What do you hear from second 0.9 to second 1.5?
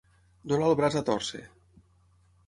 a tòrcer.